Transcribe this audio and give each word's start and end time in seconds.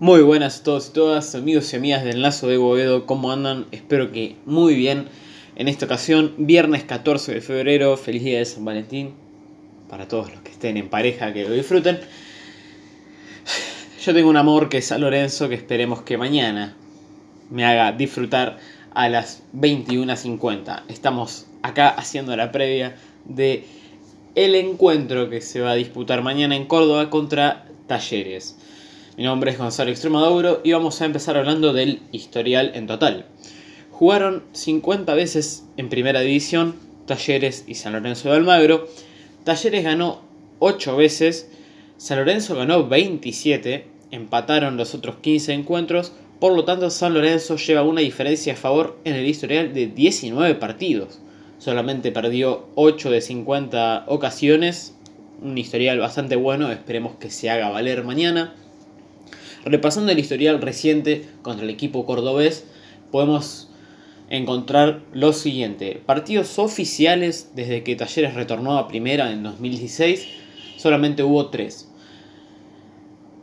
Muy 0.00 0.22
buenas 0.22 0.60
a 0.60 0.62
todos 0.62 0.90
y 0.90 0.92
todas, 0.92 1.34
amigos 1.34 1.72
y 1.72 1.76
amigas 1.76 2.04
del 2.04 2.22
Lazo 2.22 2.46
de 2.46 2.56
Boedo, 2.56 3.04
¿cómo 3.04 3.32
andan? 3.32 3.66
Espero 3.72 4.12
que 4.12 4.36
muy 4.46 4.76
bien. 4.76 5.08
En 5.56 5.66
esta 5.66 5.86
ocasión, 5.86 6.34
viernes 6.38 6.84
14 6.84 7.34
de 7.34 7.40
febrero, 7.40 7.96
feliz 7.96 8.22
día 8.22 8.38
de 8.38 8.44
San 8.44 8.64
Valentín. 8.64 9.14
Para 9.90 10.06
todos 10.06 10.30
los 10.30 10.40
que 10.42 10.52
estén 10.52 10.76
en 10.76 10.88
pareja, 10.88 11.32
que 11.32 11.42
lo 11.42 11.52
disfruten. 11.52 11.98
Yo 14.04 14.14
tengo 14.14 14.30
un 14.30 14.36
amor 14.36 14.68
que 14.68 14.78
es 14.78 14.86
San 14.86 15.00
Lorenzo, 15.00 15.48
que 15.48 15.56
esperemos 15.56 16.02
que 16.02 16.16
mañana 16.16 16.76
me 17.50 17.64
haga 17.64 17.90
disfrutar 17.90 18.58
a 18.94 19.08
las 19.08 19.42
21.50. 19.52 20.84
Estamos 20.86 21.48
acá 21.62 21.88
haciendo 21.88 22.36
la 22.36 22.52
previa 22.52 22.94
de 23.24 23.64
el 24.36 24.54
encuentro 24.54 25.28
que 25.28 25.40
se 25.40 25.60
va 25.60 25.72
a 25.72 25.74
disputar 25.74 26.22
mañana 26.22 26.54
en 26.54 26.66
Córdoba 26.66 27.10
contra 27.10 27.66
Talleres. 27.88 28.56
Mi 29.18 29.24
nombre 29.24 29.50
es 29.50 29.58
Gonzalo 29.58 29.90
Extremaduro 29.90 30.60
y 30.62 30.70
vamos 30.70 31.02
a 31.02 31.04
empezar 31.04 31.36
hablando 31.36 31.72
del 31.72 32.02
historial 32.12 32.70
en 32.76 32.86
total. 32.86 33.26
Jugaron 33.90 34.44
50 34.52 35.12
veces 35.14 35.64
en 35.76 35.88
primera 35.88 36.20
división 36.20 36.76
Talleres 37.04 37.64
y 37.66 37.74
San 37.74 37.94
Lorenzo 37.94 38.28
de 38.28 38.36
Almagro. 38.36 38.86
Talleres 39.42 39.82
ganó 39.82 40.22
8 40.60 40.96
veces, 40.96 41.50
San 41.96 42.18
Lorenzo 42.18 42.54
ganó 42.54 42.86
27, 42.86 43.88
empataron 44.12 44.76
los 44.76 44.94
otros 44.94 45.16
15 45.16 45.52
encuentros, 45.52 46.12
por 46.38 46.54
lo 46.54 46.64
tanto 46.64 46.88
San 46.88 47.12
Lorenzo 47.12 47.56
lleva 47.56 47.82
una 47.82 48.02
diferencia 48.02 48.52
a 48.52 48.56
favor 48.56 49.00
en 49.02 49.16
el 49.16 49.26
historial 49.26 49.74
de 49.74 49.88
19 49.88 50.54
partidos. 50.54 51.18
Solamente 51.58 52.12
perdió 52.12 52.68
8 52.76 53.10
de 53.10 53.20
50 53.20 54.04
ocasiones, 54.06 54.94
un 55.42 55.58
historial 55.58 55.98
bastante 55.98 56.36
bueno, 56.36 56.70
esperemos 56.70 57.16
que 57.16 57.30
se 57.32 57.50
haga 57.50 57.68
valer 57.68 58.04
mañana. 58.04 58.54
Repasando 59.68 60.12
el 60.12 60.18
historial 60.18 60.62
reciente 60.62 61.26
contra 61.42 61.64
el 61.64 61.68
equipo 61.68 62.06
cordobés, 62.06 62.64
podemos 63.10 63.68
encontrar 64.30 65.02
lo 65.12 65.34
siguiente. 65.34 66.00
Partidos 66.06 66.58
oficiales 66.58 67.50
desde 67.54 67.84
que 67.84 67.94
Talleres 67.94 68.32
retornó 68.32 68.78
a 68.78 68.88
primera 68.88 69.30
en 69.30 69.42
2016, 69.42 70.26
solamente 70.78 71.22
hubo 71.22 71.50
tres. 71.50 71.92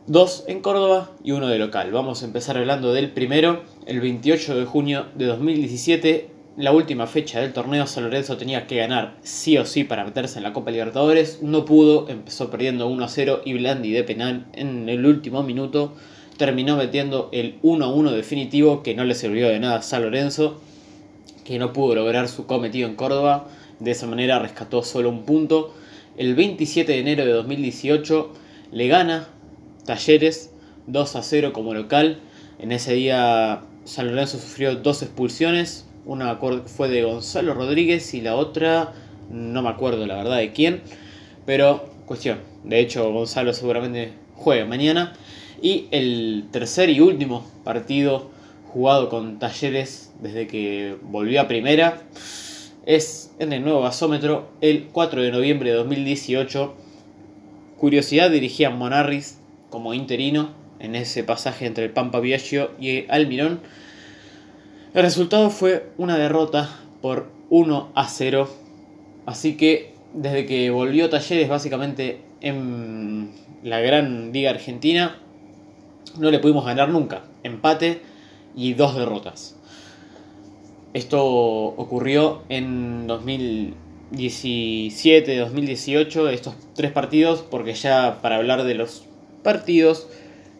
Dos 0.08 0.42
en 0.48 0.62
Córdoba 0.62 1.12
y 1.22 1.30
uno 1.30 1.46
de 1.46 1.60
local. 1.60 1.92
Vamos 1.92 2.22
a 2.22 2.26
empezar 2.26 2.56
hablando 2.56 2.92
del 2.92 3.12
primero. 3.12 3.62
El 3.86 4.00
28 4.00 4.58
de 4.58 4.64
junio 4.64 5.06
de 5.14 5.26
2017, 5.26 6.30
la 6.56 6.72
última 6.72 7.06
fecha 7.06 7.40
del 7.40 7.52
torneo, 7.52 7.86
San 7.86 8.04
Lorenzo 8.04 8.36
tenía 8.36 8.66
que 8.66 8.76
ganar 8.76 9.16
sí 9.22 9.58
o 9.58 9.66
sí 9.66 9.84
para 9.84 10.04
meterse 10.04 10.38
en 10.38 10.44
la 10.44 10.52
Copa 10.52 10.70
Libertadores. 10.70 11.42
No 11.42 11.64
pudo, 11.64 12.08
empezó 12.08 12.50
perdiendo 12.50 12.88
1 12.88 13.04
a 13.04 13.08
0 13.08 13.42
y 13.44 13.54
Blandi 13.54 13.92
de 13.92 14.04
penal 14.04 14.46
en 14.54 14.88
el 14.88 15.04
último 15.04 15.42
minuto 15.42 15.94
terminó 16.36 16.76
metiendo 16.76 17.28
el 17.32 17.60
1-1 17.62 18.10
definitivo 18.10 18.82
que 18.82 18.94
no 18.94 19.04
le 19.04 19.14
sirvió 19.14 19.48
de 19.48 19.58
nada 19.58 19.76
a 19.76 19.82
San 19.82 20.02
Lorenzo, 20.02 20.60
que 21.44 21.58
no 21.58 21.72
pudo 21.72 21.94
lograr 21.94 22.28
su 22.28 22.46
cometido 22.46 22.88
en 22.88 22.94
Córdoba, 22.94 23.48
de 23.80 23.90
esa 23.90 24.06
manera 24.06 24.38
rescató 24.38 24.82
solo 24.82 25.08
un 25.08 25.24
punto. 25.24 25.74
El 26.16 26.34
27 26.34 26.92
de 26.92 26.98
enero 26.98 27.24
de 27.24 27.32
2018 27.32 28.32
le 28.72 28.88
gana 28.88 29.28
Talleres 29.84 30.52
2 30.86 31.16
a 31.16 31.22
0 31.22 31.52
como 31.52 31.74
local. 31.74 32.20
En 32.58 32.72
ese 32.72 32.94
día 32.94 33.62
San 33.84 34.08
Lorenzo 34.08 34.38
sufrió 34.38 34.76
dos 34.76 35.02
expulsiones, 35.02 35.85
una 36.06 36.38
fue 36.66 36.88
de 36.88 37.02
Gonzalo 37.02 37.52
Rodríguez 37.52 38.14
y 38.14 38.20
la 38.20 38.36
otra 38.36 38.94
no 39.30 39.62
me 39.62 39.68
acuerdo 39.68 40.06
la 40.06 40.16
verdad 40.16 40.38
de 40.38 40.52
quién, 40.52 40.80
pero 41.44 41.90
cuestión, 42.06 42.38
de 42.64 42.80
hecho 42.80 43.12
Gonzalo 43.12 43.52
seguramente 43.52 44.12
juega 44.34 44.64
mañana. 44.64 45.12
Y 45.60 45.86
el 45.90 46.44
tercer 46.50 46.90
y 46.90 47.00
último 47.00 47.44
partido 47.64 48.30
jugado 48.72 49.08
con 49.08 49.38
Talleres 49.38 50.12
desde 50.20 50.46
que 50.46 50.96
volvió 51.02 51.40
a 51.40 51.48
primera 51.48 52.02
es 52.84 53.34
en 53.38 53.52
el 53.52 53.62
nuevo 53.62 53.82
gasómetro 53.82 54.50
el 54.60 54.88
4 54.92 55.22
de 55.22 55.32
noviembre 55.32 55.70
de 55.70 55.76
2018. 55.76 56.74
Curiosidad 57.78 58.30
dirigía 58.30 58.70
Monarris 58.70 59.38
como 59.70 59.94
interino 59.94 60.50
en 60.78 60.94
ese 60.94 61.24
pasaje 61.24 61.66
entre 61.66 61.84
el 61.84 61.90
Pampa 61.90 62.20
Viaggio 62.20 62.70
y 62.78 63.10
Almirón. 63.10 63.60
El 64.96 65.02
resultado 65.02 65.50
fue 65.50 65.90
una 65.98 66.16
derrota 66.16 66.80
por 67.02 67.26
1 67.50 67.90
a 67.94 68.08
0. 68.08 68.48
Así 69.26 69.58
que 69.58 69.92
desde 70.14 70.46
que 70.46 70.70
volvió 70.70 71.10
Talleres 71.10 71.50
básicamente 71.50 72.22
en 72.40 73.30
la 73.62 73.80
gran 73.80 74.32
liga 74.32 74.48
argentina 74.48 75.18
no 76.18 76.30
le 76.30 76.38
pudimos 76.38 76.64
ganar 76.64 76.88
nunca. 76.88 77.24
Empate 77.42 78.00
y 78.56 78.72
dos 78.72 78.96
derrotas. 78.96 79.54
Esto 80.94 81.22
ocurrió 81.22 82.44
en 82.48 83.06
2017, 83.06 85.36
2018, 85.36 86.30
estos 86.30 86.54
tres 86.74 86.90
partidos, 86.90 87.42
porque 87.42 87.74
ya 87.74 88.20
para 88.22 88.36
hablar 88.36 88.64
de 88.64 88.74
los 88.74 89.04
partidos 89.42 90.08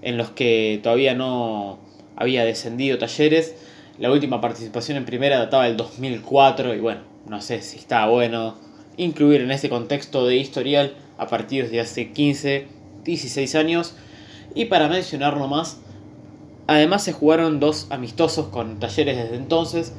en 0.02 0.18
los 0.18 0.28
que 0.28 0.78
todavía 0.82 1.14
no 1.14 1.78
había 2.16 2.44
descendido 2.44 2.98
Talleres, 2.98 3.54
la 3.98 4.10
última 4.10 4.40
participación 4.40 4.98
en 4.98 5.04
primera 5.04 5.38
databa 5.38 5.64
del 5.64 5.76
2004 5.76 6.74
y 6.74 6.80
bueno, 6.80 7.00
no 7.28 7.40
sé 7.40 7.62
si 7.62 7.78
está 7.78 8.06
bueno 8.06 8.56
incluir 8.96 9.40
en 9.40 9.50
ese 9.50 9.68
contexto 9.68 10.26
de 10.26 10.36
historial 10.36 10.94
a 11.18 11.26
partidos 11.26 11.70
de 11.70 11.80
hace 11.80 12.12
15, 12.12 12.66
16 13.04 13.54
años 13.54 13.94
y 14.54 14.66
para 14.66 14.88
mencionarlo 14.88 15.48
más, 15.48 15.78
además 16.66 17.04
se 17.04 17.12
jugaron 17.12 17.60
dos 17.60 17.86
amistosos 17.90 18.46
con 18.48 18.78
talleres 18.78 19.16
desde 19.16 19.36
entonces. 19.36 19.92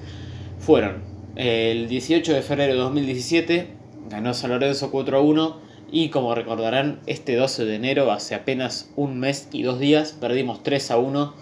Fueron 0.59 1.03
el 1.35 1.87
18 1.87 2.33
de 2.33 2.41
febrero 2.41 2.73
de 2.73 2.79
2017, 2.79 3.67
ganó 4.09 4.33
San 4.33 4.49
Lorenzo 4.49 4.89
4 4.89 5.17
a 5.17 5.21
1. 5.21 5.67
Y 5.89 6.09
como 6.09 6.35
recordarán, 6.35 6.99
este 7.05 7.35
12 7.35 7.65
de 7.65 7.75
enero, 7.75 8.11
hace 8.11 8.35
apenas 8.35 8.89
un 8.95 9.19
mes 9.19 9.47
y 9.53 9.61
dos 9.61 9.79
días, 9.79 10.11
perdimos 10.19 10.63
3 10.63 10.91
a 10.91 10.97
1 10.97 11.33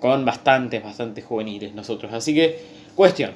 con 0.00 0.24
bastantes, 0.24 0.82
bastantes 0.82 1.24
juveniles 1.24 1.74
nosotros. 1.74 2.12
Así 2.12 2.34
que, 2.34 2.60
cuestión. 2.94 3.32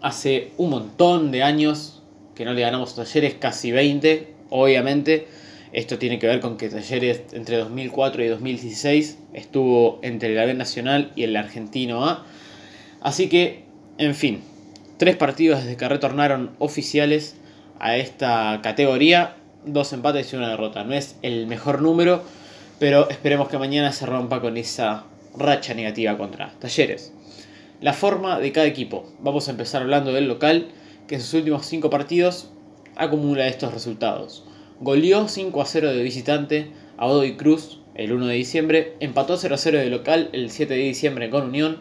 Hace 0.00 0.52
un 0.56 0.70
montón 0.70 1.30
de 1.30 1.42
años 1.42 2.02
que 2.34 2.44
no 2.44 2.52
le 2.52 2.62
ganamos 2.62 2.92
a 2.92 3.04
talleres, 3.04 3.34
casi 3.34 3.70
20, 3.70 4.32
obviamente. 4.50 5.26
Esto 5.74 5.98
tiene 5.98 6.20
que 6.20 6.28
ver 6.28 6.38
con 6.38 6.56
que 6.56 6.68
Talleres 6.68 7.22
entre 7.32 7.56
2004 7.56 8.22
y 8.22 8.28
2016 8.28 9.18
estuvo 9.32 9.98
entre 10.02 10.32
la 10.32 10.44
B 10.44 10.54
Nacional 10.54 11.10
y 11.16 11.24
el 11.24 11.36
Argentino 11.36 12.06
A. 12.06 12.24
Así 13.00 13.28
que, 13.28 13.64
en 13.98 14.14
fin, 14.14 14.40
tres 14.98 15.16
partidos 15.16 15.64
desde 15.64 15.76
que 15.76 15.88
retornaron 15.88 16.52
oficiales 16.60 17.34
a 17.80 17.96
esta 17.96 18.60
categoría, 18.62 19.34
dos 19.66 19.92
empates 19.92 20.32
y 20.32 20.36
una 20.36 20.48
derrota. 20.48 20.84
No 20.84 20.94
es 20.94 21.16
el 21.22 21.48
mejor 21.48 21.82
número, 21.82 22.22
pero 22.78 23.10
esperemos 23.10 23.48
que 23.48 23.58
mañana 23.58 23.90
se 23.90 24.06
rompa 24.06 24.40
con 24.40 24.56
esa 24.56 25.04
racha 25.36 25.74
negativa 25.74 26.16
contra 26.16 26.52
Talleres. 26.58 27.12
La 27.80 27.92
forma 27.92 28.38
de 28.40 28.52
cada 28.52 28.66
equipo. 28.66 29.12
Vamos 29.20 29.48
a 29.48 29.50
empezar 29.50 29.82
hablando 29.82 30.12
del 30.12 30.28
local, 30.28 30.68
que 31.06 31.16
en 31.16 31.20
sus 31.20 31.34
últimos 31.34 31.66
cinco 31.66 31.90
partidos 31.90 32.50
acumula 32.96 33.46
estos 33.46 33.74
resultados. 33.74 34.44
Goleó 34.80 35.28
5 35.28 35.60
a 35.60 35.66
0 35.66 35.92
de 35.92 36.02
visitante 36.02 36.70
a 36.96 37.06
Godoy 37.06 37.36
Cruz 37.36 37.80
el 37.94 38.12
1 38.12 38.26
de 38.26 38.34
diciembre, 38.34 38.96
empató 39.00 39.36
0 39.36 39.54
a 39.54 39.58
0 39.58 39.78
de 39.78 39.90
local 39.90 40.30
el 40.32 40.50
7 40.50 40.74
de 40.74 40.80
diciembre 40.80 41.30
con 41.30 41.44
Unión, 41.44 41.78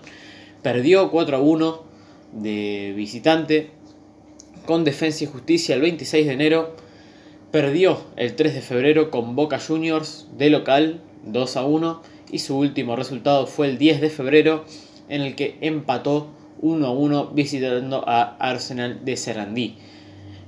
perdió 0.61 1.09
4 1.09 1.37
a 1.37 1.39
1 1.39 1.83
de 2.33 2.93
visitante 2.95 3.71
con 4.65 4.83
Defensa 4.83 5.23
y 5.23 5.27
Justicia 5.27 5.75
el 5.75 5.81
26 5.81 6.27
de 6.27 6.33
enero, 6.33 6.75
perdió 7.51 8.01
el 8.15 8.35
3 8.35 8.53
de 8.53 8.61
febrero 8.61 9.09
con 9.09 9.35
Boca 9.35 9.59
Juniors 9.59 10.27
de 10.37 10.49
local 10.49 11.01
2 11.25 11.57
a 11.57 11.65
1 11.65 12.01
y 12.33 12.39
su 12.39 12.57
último 12.57 12.95
resultado 12.95 13.45
fue 13.45 13.69
el 13.69 13.77
10 13.77 14.01
de 14.01 14.09
febrero 14.09 14.65
en 15.07 15.21
el 15.21 15.35
que 15.35 15.57
empató 15.61 16.31
1 16.61 16.85
a 16.85 16.91
1 16.91 17.27
visitando 17.27 18.03
a 18.07 18.35
Arsenal 18.39 19.05
de 19.05 19.15
Serandí. 19.15 19.77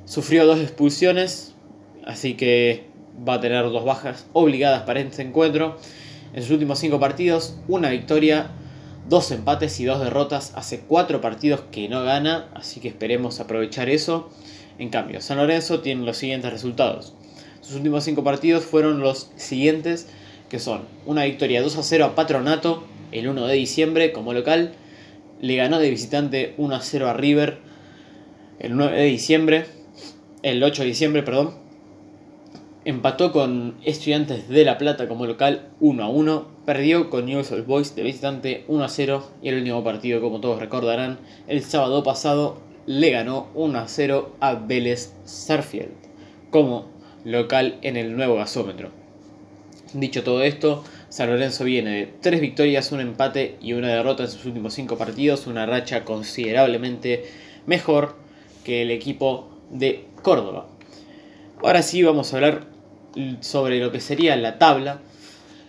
Sufrió 0.05 0.47
dos 0.47 0.59
expulsiones, 0.59 1.53
así 2.05 2.33
que 2.33 2.85
va 3.27 3.35
a 3.35 3.39
tener 3.39 3.63
dos 3.65 3.85
bajas 3.85 4.25
obligadas 4.33 4.81
para 4.83 4.99
este 4.99 5.21
encuentro. 5.21 5.77
En 6.33 6.41
sus 6.41 6.51
últimos 6.51 6.79
cinco 6.79 6.99
partidos, 6.99 7.57
una 7.67 7.89
victoria, 7.91 8.49
dos 9.07 9.29
empates 9.31 9.79
y 9.79 9.85
dos 9.85 9.99
derrotas. 9.99 10.53
Hace 10.55 10.79
cuatro 10.79 11.21
partidos 11.21 11.61
que 11.71 11.87
no 11.87 12.03
gana, 12.03 12.49
así 12.55 12.79
que 12.79 12.87
esperemos 12.87 13.39
aprovechar 13.39 13.89
eso. 13.89 14.29
En 14.79 14.89
cambio, 14.89 15.21
San 15.21 15.37
Lorenzo 15.37 15.81
tiene 15.81 16.03
los 16.03 16.17
siguientes 16.17 16.51
resultados. 16.51 17.13
Sus 17.61 17.75
últimos 17.75 18.03
cinco 18.03 18.23
partidos 18.23 18.63
fueron 18.63 18.99
los 18.99 19.31
siguientes, 19.35 20.07
que 20.49 20.59
son 20.59 20.81
una 21.05 21.23
victoria 21.23 21.61
2 21.61 21.77
a 21.77 21.83
0 21.83 22.05
a 22.05 22.15
Patronato 22.15 22.83
el 23.11 23.27
1 23.27 23.47
de 23.47 23.53
diciembre 23.55 24.11
como 24.11 24.33
local, 24.33 24.73
le 25.41 25.55
ganó 25.55 25.79
de 25.79 25.89
visitante 25.89 26.53
1 26.57 26.75
a 26.75 26.81
0 26.81 27.09
a 27.09 27.13
River 27.13 27.59
el 28.59 28.75
9 28.75 28.97
de 28.97 29.05
diciembre, 29.05 29.65
el 30.43 30.63
8 30.63 30.83
de 30.83 30.87
diciembre, 30.87 31.23
perdón, 31.23 31.55
empató 32.85 33.31
con 33.31 33.75
Estudiantes 33.83 34.47
de 34.47 34.63
La 34.63 34.77
Plata 34.77 35.07
como 35.07 35.25
local 35.25 35.69
1 35.79 36.03
a 36.03 36.09
1, 36.09 36.47
perdió 36.65 37.09
con 37.09 37.25
News 37.25 37.51
Old 37.51 37.65
Boys 37.65 37.95
de 37.95 38.03
visitante 38.03 38.63
1 38.67 38.83
a 38.83 38.89
0 38.89 39.27
y 39.41 39.49
el 39.49 39.57
último 39.57 39.83
partido, 39.83 40.21
como 40.21 40.39
todos 40.39 40.59
recordarán, 40.59 41.19
el 41.47 41.63
sábado 41.63 42.03
pasado 42.03 42.61
le 42.85 43.11
ganó 43.11 43.47
1 43.55 43.79
a 43.79 43.87
0 43.87 44.35
a 44.39 44.55
Vélez 44.55 45.13
Sarfield 45.25 45.91
como 46.49 46.85
local 47.23 47.79
en 47.81 47.97
el 47.97 48.15
nuevo 48.15 48.35
gasómetro. 48.35 49.04
Dicho 49.93 50.23
todo 50.23 50.43
esto, 50.43 50.83
San 51.09 51.29
Lorenzo 51.29 51.63
viene 51.63 51.91
de 51.91 52.13
3 52.21 52.41
victorias, 52.41 52.91
un 52.91 52.99
empate 52.99 53.55
y 53.61 53.73
una 53.73 53.87
derrota 53.89 54.23
en 54.23 54.29
sus 54.29 54.45
últimos 54.45 54.73
5 54.73 54.97
partidos, 54.97 55.47
una 55.47 55.65
racha 55.65 56.03
considerablemente 56.03 57.25
mejor 57.65 58.15
que 58.63 58.81
el 58.81 58.91
equipo 58.91 59.49
de 59.69 60.05
Córdoba. 60.21 60.67
Ahora 61.63 61.81
sí 61.81 62.03
vamos 62.03 62.33
a 62.33 62.37
hablar 62.37 62.65
sobre 63.39 63.79
lo 63.79 63.91
que 63.91 64.01
sería 64.01 64.35
la 64.35 64.57
tabla, 64.57 64.99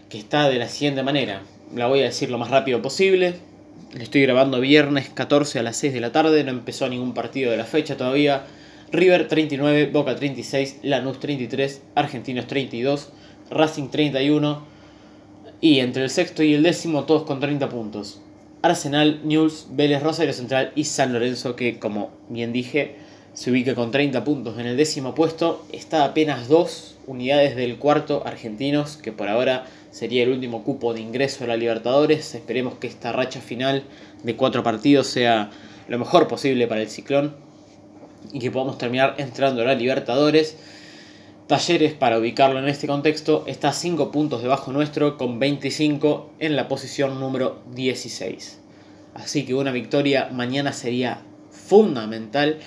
que 0.09 0.19
está 0.19 0.49
de 0.49 0.59
la 0.59 0.69
siguiente 0.69 1.03
manera. 1.03 1.43
La 1.75 1.87
voy 1.87 2.01
a 2.01 2.05
decir 2.05 2.31
lo 2.31 2.39
más 2.39 2.51
rápido 2.51 2.83
posible. 2.83 3.35
Le 3.93 4.03
estoy 4.03 4.23
grabando 4.23 4.61
viernes 4.61 5.09
14 5.11 5.61
a 5.61 5.63
las 5.63 5.77
6 5.77 5.93
de 5.95 6.01
la 6.01 6.11
tarde, 6.11 6.43
no 6.43 6.51
empezó 6.51 6.89
ningún 6.89 7.15
partido 7.15 7.51
de 7.51 7.57
la 7.57 7.65
fecha 7.65 7.97
todavía. 7.97 8.45
River 8.91 9.29
39, 9.29 9.91
Boca 9.93 10.17
36, 10.17 10.81
Lanús 10.83 11.21
33, 11.21 11.83
Argentinos 11.95 12.47
32, 12.47 13.11
Racing 13.51 13.89
31 13.89 14.63
y 15.61 15.81
entre 15.81 16.05
el 16.05 16.11
sexto 16.11 16.43
y 16.43 16.55
el 16.55 16.63
décimo 16.63 17.05
todos 17.05 17.23
con 17.23 17.41
30 17.41 17.69
puntos. 17.69 18.21
Arsenal, 18.63 19.21
News, 19.25 19.69
Vélez, 19.71 20.03
Rosario 20.03 20.33
Central 20.33 20.73
y 20.75 20.85
San 20.85 21.13
Lorenzo 21.13 21.57
que 21.57 21.79
como 21.79 22.11
bien 22.29 22.53
dije 22.53 22.97
se 23.37 23.51
ubica 23.51 23.75
con 23.75 23.91
30 23.91 24.25
puntos 24.25 24.59
en 24.59 24.65
el 24.65 24.79
décimo 24.79 25.15
puesto, 25.15 25.67
está 25.71 26.07
apenas 26.07 26.49
dos 26.49 26.97
unidades 27.07 27.55
del 27.55 27.77
cuarto 27.77 28.23
argentinos, 28.27 28.97
que 28.97 29.13
por 29.13 29.29
ahora 29.29 29.67
sería 29.91 30.23
el 30.23 30.31
último 30.31 30.65
cupo 30.65 30.95
de 30.95 31.03
ingreso 31.03 31.45
a 31.45 31.49
la 31.49 31.57
Libertadores. 31.59 32.35
Esperemos 32.35 32.77
que 32.77 32.87
esta 32.87 33.13
racha 33.13 33.43
final 33.43 33.85
de 34.23 34.37
cuatro 34.37 34.63
partidos 34.63 35.09
sea 35.09 35.51
lo 35.87 35.99
mejor 35.99 36.29
posible 36.29 36.67
para 36.67 36.81
el 36.81 36.89
ciclón 36.89 37.37
y 38.33 38.39
que 38.39 38.51
podamos 38.51 38.79
terminar 38.79 39.15
entrando 39.19 39.61
a 39.61 39.67
la 39.67 39.75
Libertadores. 39.75 40.57
Talleres, 41.47 41.95
para 41.95 42.19
ubicarlo 42.19 42.59
en 42.59 42.67
este 42.67 42.89
contexto, 42.89 43.45
está 43.47 43.73
5 43.73 44.11
puntos 44.11 44.43
debajo 44.43 44.73
nuestro 44.73 45.17
con 45.17 45.39
25 45.39 46.33
en 46.41 46.57
la 46.57 46.67
posición 46.67 47.21
número 47.21 47.63
16. 47.73 48.59
Así 49.15 49.47
que 49.47 49.55
una 49.55 49.71
victoria 49.71 50.29
mañana 50.33 50.73
sería 50.73 51.21
fundamental 51.53 52.59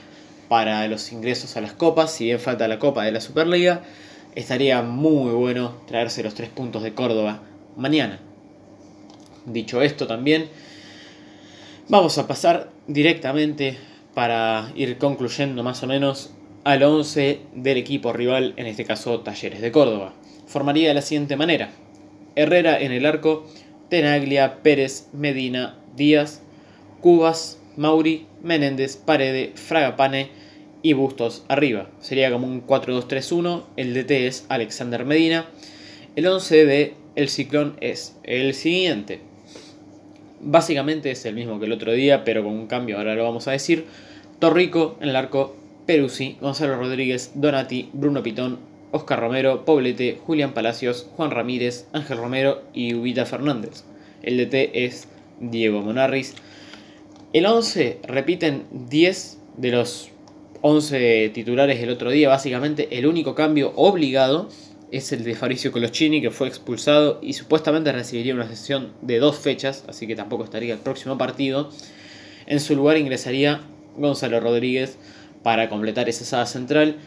para 0.47 0.87
los 0.87 1.11
ingresos 1.11 1.57
a 1.57 1.61
las 1.61 1.73
copas, 1.73 2.13
si 2.13 2.23
bien 2.23 2.39
falta 2.39 2.69
la 2.69 2.79
copa 2.79 3.03
de 3.03 3.11
la 3.11 3.19
Superliga, 3.19 3.83
estaría 4.35 4.81
muy 4.81 5.31
bueno 5.31 5.73
traerse 5.85 6.23
los 6.23 6.33
tres 6.33 6.47
puntos 6.47 6.81
de 6.81 6.93
Córdoba 6.93 7.41
mañana. 7.75 8.21
Dicho 9.45 9.81
esto 9.81 10.07
también, 10.07 10.47
vamos 11.89 12.17
a 12.17 12.27
pasar 12.27 12.69
directamente 12.87 13.77
para 14.13 14.71
ir 14.73 14.97
concluyendo 14.97 15.63
más 15.63 15.83
o 15.83 15.87
menos 15.87 16.31
al 16.69 16.83
11 16.83 17.39
del 17.55 17.77
equipo 17.77 18.13
rival, 18.13 18.53
en 18.55 18.67
este 18.67 18.85
caso 18.85 19.21
Talleres 19.21 19.59
de 19.59 19.71
Córdoba. 19.71 20.13
Formaría 20.45 20.89
de 20.89 20.93
la 20.93 21.01
siguiente 21.01 21.35
manera. 21.35 21.71
Herrera 22.35 22.79
en 22.79 22.91
el 22.91 23.07
arco, 23.07 23.47
Tenaglia, 23.89 24.61
Pérez, 24.61 25.07
Medina, 25.11 25.79
Díaz, 25.95 26.43
Cubas, 27.01 27.59
Mauri, 27.75 28.27
Menéndez, 28.43 28.97
Parede, 28.97 29.51
Fragapane 29.55 30.29
y 30.83 30.93
Bustos 30.93 31.43
arriba. 31.47 31.89
Sería 32.01 32.31
como 32.31 32.45
un 32.45 32.67
4-2-3-1. 32.67 33.63
El 33.75 33.95
DT 33.95 34.27
es 34.27 34.45
Alexander 34.49 35.05
Medina. 35.05 35.47
El 36.15 36.27
11 36.27 36.65
de 36.67 36.93
El 37.15 37.29
Ciclón 37.29 37.77
es 37.81 38.15
el 38.21 38.53
siguiente. 38.53 39.21
Básicamente 40.39 41.09
es 41.09 41.25
el 41.25 41.33
mismo 41.33 41.59
que 41.59 41.65
el 41.65 41.71
otro 41.71 41.93
día, 41.93 42.23
pero 42.23 42.43
con 42.43 42.53
un 42.53 42.67
cambio, 42.67 42.99
ahora 42.99 43.15
lo 43.15 43.23
vamos 43.23 43.47
a 43.47 43.53
decir. 43.53 43.85
Torrico 44.37 44.99
en 45.01 45.09
el 45.09 45.15
arco, 45.15 45.55
Peruzzi, 45.89 46.37
Gonzalo 46.39 46.77
Rodríguez, 46.77 47.31
Donati, 47.33 47.89
Bruno 47.93 48.21
Pitón, 48.21 48.59
Oscar 48.91 49.19
Romero, 49.19 49.65
Poblete, 49.65 50.19
Julián 50.23 50.53
Palacios, 50.53 51.07
Juan 51.17 51.31
Ramírez, 51.31 51.87
Ángel 51.93 52.19
Romero 52.19 52.61
y 52.75 52.93
Ubita 52.93 53.25
Fernández. 53.25 53.85
El 54.21 54.37
DT 54.37 54.69
es 54.85 55.07
Diego 55.39 55.81
Monarris. 55.81 56.35
El 57.33 57.47
11 57.47 58.01
repiten 58.03 58.67
10 58.71 59.39
de 59.57 59.71
los 59.71 60.11
11 60.61 61.31
titulares 61.33 61.81
el 61.81 61.89
otro 61.89 62.11
día. 62.11 62.29
Básicamente 62.29 62.99
el 62.99 63.07
único 63.07 63.33
cambio 63.33 63.73
obligado 63.75 64.47
es 64.91 65.11
el 65.11 65.23
de 65.23 65.33
Fabricio 65.33 65.71
Coloschini 65.71 66.21
que 66.21 66.29
fue 66.29 66.47
expulsado 66.47 67.17
y 67.23 67.33
supuestamente 67.33 67.91
recibiría 67.91 68.35
una 68.35 68.47
sesión 68.47 68.93
de 69.01 69.17
dos 69.17 69.39
fechas, 69.39 69.85
así 69.87 70.05
que 70.05 70.15
tampoco 70.15 70.43
estaría 70.43 70.75
el 70.75 70.81
próximo 70.81 71.17
partido. 71.17 71.71
En 72.45 72.59
su 72.59 72.75
lugar 72.75 72.97
ingresaría 72.97 73.61
Gonzalo 73.97 74.39
Rodríguez 74.39 74.99
para 75.43 75.69
completar 75.69 76.09
esa 76.09 76.25
sala 76.25 76.45
central. 76.45 76.97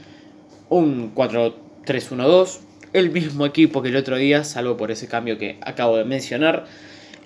Un 0.68 1.14
4-3-1-2, 1.14 2.58
el 2.92 3.10
mismo 3.10 3.46
equipo 3.46 3.82
que 3.82 3.88
el 3.88 3.96
otro 3.96 4.16
día, 4.16 4.44
salvo 4.44 4.76
por 4.76 4.90
ese 4.90 5.08
cambio 5.08 5.38
que 5.38 5.58
acabo 5.60 5.96
de 5.96 6.04
mencionar. 6.04 6.66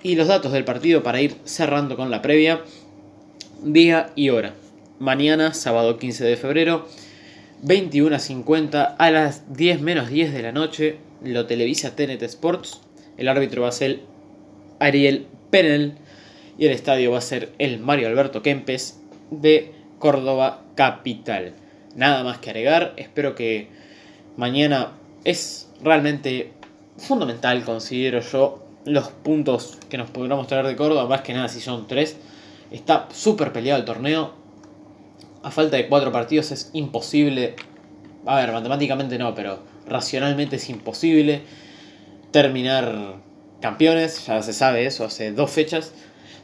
Y 0.03 0.15
los 0.15 0.27
datos 0.27 0.51
del 0.51 0.63
partido 0.63 1.03
para 1.03 1.21
ir 1.21 1.35
cerrando 1.43 1.95
con 1.95 2.11
la 2.11 2.21
previa. 2.21 2.61
Día 3.63 4.11
y 4.15 4.29
hora 4.29 4.53
mañana, 4.99 5.53
sábado 5.53 5.97
15 5.97 6.25
de 6.25 6.37
febrero, 6.37 6.87
21.50 7.63 8.95
a 8.97 9.11
las 9.11 9.53
10 9.53 9.81
menos 9.81 10.09
10 10.09 10.33
de 10.33 10.41
la 10.41 10.51
noche, 10.51 10.97
lo 11.23 11.45
televisa 11.45 11.95
TNT 11.95 12.23
Sports. 12.23 12.81
El 13.17 13.27
árbitro 13.27 13.63
va 13.63 13.69
a 13.69 13.71
ser 13.73 14.01
Ariel 14.79 15.27
Penel 15.49 15.93
y 16.57 16.65
el 16.65 16.71
estadio 16.71 17.11
va 17.11 17.19
a 17.19 17.21
ser 17.21 17.51
el 17.59 17.79
Mario 17.79 18.07
Alberto 18.07 18.41
Kempes 18.41 18.99
de 19.31 19.73
Córdoba 19.99 20.63
Capital. 20.75 21.53
Nada 21.95 22.23
más 22.23 22.37
que 22.37 22.49
agregar, 22.51 22.93
espero 22.97 23.35
que 23.35 23.69
mañana 24.35 24.91
es 25.23 25.69
realmente 25.81 26.53
fundamental, 26.97 27.63
considero 27.63 28.19
yo, 28.21 28.63
los 28.85 29.09
puntos 29.09 29.77
que 29.89 29.97
nos 29.97 30.09
podremos 30.09 30.47
traer 30.47 30.65
de 30.67 30.75
Córdoba, 30.75 31.07
más 31.07 31.21
que 31.21 31.33
nada 31.33 31.47
si 31.47 31.59
son 31.59 31.87
tres. 31.87 32.17
Está 32.71 33.07
súper 33.11 33.51
peleado 33.51 33.79
el 33.79 33.85
torneo, 33.85 34.33
a 35.43 35.51
falta 35.51 35.77
de 35.77 35.87
cuatro 35.87 36.11
partidos 36.11 36.51
es 36.51 36.69
imposible, 36.73 37.55
a 38.25 38.35
ver, 38.35 38.51
matemáticamente 38.51 39.17
no, 39.17 39.33
pero 39.33 39.59
racionalmente 39.87 40.57
es 40.57 40.69
imposible 40.69 41.41
terminar 42.31 43.15
campeones, 43.61 44.25
ya 44.25 44.41
se 44.41 44.53
sabe 44.53 44.85
eso 44.85 45.05
hace 45.05 45.31
dos 45.31 45.49
fechas, 45.49 45.93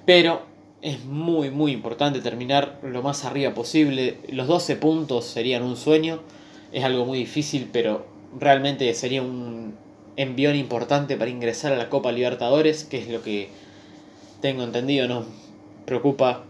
pero 0.06 0.53
es 0.84 1.06
muy 1.06 1.50
muy 1.50 1.72
importante 1.72 2.20
terminar 2.20 2.78
lo 2.84 3.02
más 3.02 3.24
arriba 3.24 3.54
posible, 3.54 4.18
los 4.30 4.48
12 4.48 4.76
puntos 4.76 5.26
serían 5.26 5.64
un 5.64 5.78
sueño, 5.78 6.20
es 6.74 6.84
algo 6.84 7.06
muy 7.06 7.20
difícil, 7.20 7.70
pero 7.72 8.06
realmente 8.38 8.94
sería 8.94 9.22
un 9.22 9.76
envión 10.18 10.56
importante 10.56 11.16
para 11.16 11.32
ingresar 11.32 11.72
a 11.72 11.78
la 11.78 11.90
Copa 11.90 12.12
Libertadores, 12.12 12.84
que 12.84 12.98
es 12.98 13.08
lo 13.08 13.24
que 13.24 13.48
tengo 14.42 14.64
entendido 14.64 15.08
nos 15.08 15.26
preocupa 15.86 16.44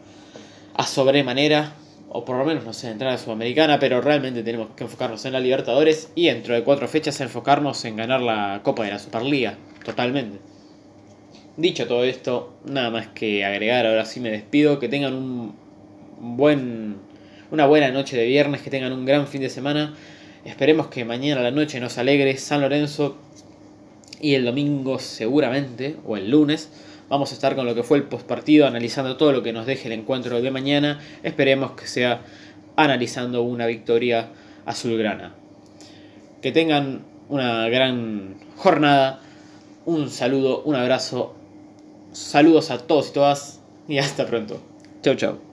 a 0.74 0.84
sobremanera 0.84 1.75
o 2.10 2.25
por 2.25 2.38
lo 2.38 2.46
menos, 2.46 2.63
no 2.63 2.74
sé, 2.74 2.90
entrar 2.90 3.13
a 3.13 3.18
Sudamericana, 3.20 3.78
pero 3.80 4.02
realmente 4.02 4.42
tenemos 4.42 4.70
que 4.75 4.84
enfocarnos 4.84 5.25
en 5.25 5.34
la 5.34 5.40
Libertadores 5.40 6.12
y 6.16 6.25
dentro 6.25 6.56
de 6.56 6.63
cuatro 6.63 6.88
fechas 6.88 7.22
enfocarnos 7.22 7.86
en 7.86 7.98
ganar 7.98 8.22
la 8.22 8.62
Copa 8.63 8.84
de 8.84 8.92
la 8.92 9.00
Superliga, 9.00 9.58
totalmente. 9.86 10.53
Dicho 11.56 11.88
todo 11.88 12.04
esto, 12.04 12.54
nada 12.66 12.90
más 12.90 13.08
que 13.08 13.46
agregar, 13.46 13.86
ahora 13.86 14.06
sí 14.06 14.20
me 14.20 14.32
despido, 14.32 14.80
que 14.80 14.90
tengan 14.90 15.14
un 15.14 15.56
buen, 16.20 16.96
una 17.52 17.68
buena 17.68 17.92
noche 17.92 18.18
de 18.18 18.26
viernes, 18.26 18.62
que 18.62 18.70
tengan 18.70 18.92
un 18.92 19.06
gran 19.06 19.28
fin 19.28 19.42
de 19.42 19.50
semana. 19.50 19.96
Esperemos 20.46 20.88
que 20.88 21.06
mañana 21.06 21.42
a 21.42 21.44
la 21.44 21.52
noche 21.52 21.80
nos 21.80 21.98
alegre 21.98 22.38
San 22.38 22.62
Lorenzo 22.62 23.18
y 24.20 24.34
el 24.34 24.46
domingo 24.46 24.98
seguramente, 25.00 25.98
o 26.06 26.18
el 26.18 26.32
lunes, 26.32 26.70
Vamos 27.14 27.32
a 27.32 27.36
estar 27.36 27.56
con 27.56 27.68
lo 27.68 27.76
que 27.76 27.84
fue 27.84 28.00
el 28.00 28.06
postpartido, 28.06 28.66
analizando 28.66 29.18
todo 29.18 29.32
lo 29.32 29.44
que 29.44 29.54
nos 29.54 29.68
deje 29.68 29.88
el 29.88 29.94
encuentro 29.94 30.42
de 30.42 30.50
mañana. 30.50 31.00
Esperemos 31.22 31.74
que 31.74 31.86
sea 31.86 32.22
analizando 32.76 33.44
una 33.44 33.68
victoria 33.68 34.30
azulgrana. 34.66 35.36
Que 36.42 36.52
tengan 36.52 37.04
una 37.30 37.70
gran 37.70 38.36
jornada. 38.56 39.20
Un 39.86 40.10
saludo, 40.10 40.64
un 40.64 40.74
abrazo. 40.74 41.36
Saludos 42.13 42.72
a 42.72 42.77
todos 42.77 43.10
y 43.10 43.13
todas. 43.13 43.60
Y 43.88 43.98
hasta 43.98 44.25
pronto. 44.25 44.60
Chau, 45.01 45.15
chau. 45.15 45.53